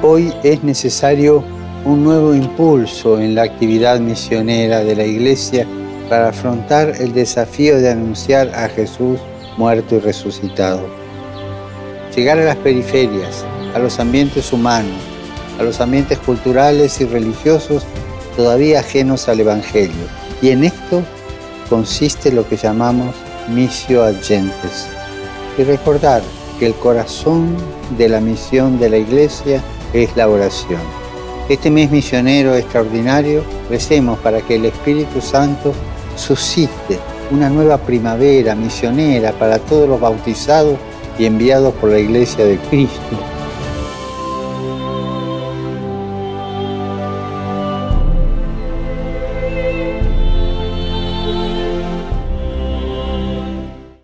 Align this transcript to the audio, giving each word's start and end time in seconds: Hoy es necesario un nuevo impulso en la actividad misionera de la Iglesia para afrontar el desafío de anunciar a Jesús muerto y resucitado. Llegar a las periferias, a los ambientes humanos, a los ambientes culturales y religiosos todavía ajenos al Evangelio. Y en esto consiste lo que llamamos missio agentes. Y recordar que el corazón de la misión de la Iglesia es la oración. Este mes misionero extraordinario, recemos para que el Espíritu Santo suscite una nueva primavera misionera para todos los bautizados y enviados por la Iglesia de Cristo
Hoy 0.00 0.32
es 0.44 0.62
necesario 0.62 1.42
un 1.84 2.04
nuevo 2.04 2.32
impulso 2.32 3.18
en 3.18 3.34
la 3.34 3.42
actividad 3.42 3.98
misionera 3.98 4.84
de 4.84 4.94
la 4.94 5.04
Iglesia 5.04 5.66
para 6.08 6.28
afrontar 6.28 6.94
el 7.00 7.12
desafío 7.12 7.80
de 7.80 7.90
anunciar 7.90 8.48
a 8.54 8.68
Jesús 8.68 9.18
muerto 9.56 9.96
y 9.96 9.98
resucitado. 9.98 10.86
Llegar 12.14 12.38
a 12.38 12.44
las 12.44 12.56
periferias, 12.58 13.44
a 13.74 13.80
los 13.80 13.98
ambientes 13.98 14.52
humanos, 14.52 15.00
a 15.58 15.64
los 15.64 15.80
ambientes 15.80 16.16
culturales 16.18 17.00
y 17.00 17.04
religiosos 17.04 17.84
todavía 18.36 18.78
ajenos 18.78 19.28
al 19.28 19.40
Evangelio. 19.40 20.06
Y 20.40 20.50
en 20.50 20.62
esto 20.62 21.02
consiste 21.68 22.30
lo 22.30 22.48
que 22.48 22.56
llamamos 22.56 23.16
missio 23.48 24.04
agentes. 24.04 24.86
Y 25.58 25.64
recordar 25.64 26.22
que 26.60 26.66
el 26.66 26.74
corazón 26.74 27.56
de 27.98 28.08
la 28.08 28.20
misión 28.20 28.78
de 28.78 28.90
la 28.90 28.98
Iglesia 28.98 29.60
es 29.92 30.16
la 30.16 30.28
oración. 30.28 30.80
Este 31.48 31.70
mes 31.70 31.90
misionero 31.90 32.54
extraordinario, 32.54 33.42
recemos 33.70 34.18
para 34.18 34.40
que 34.42 34.56
el 34.56 34.66
Espíritu 34.66 35.20
Santo 35.20 35.72
suscite 36.16 36.98
una 37.30 37.48
nueva 37.48 37.78
primavera 37.78 38.54
misionera 38.54 39.32
para 39.32 39.58
todos 39.58 39.88
los 39.88 40.00
bautizados 40.00 40.76
y 41.18 41.26
enviados 41.26 41.74
por 41.74 41.90
la 41.90 41.98
Iglesia 41.98 42.44
de 42.44 42.58
Cristo 42.58 43.37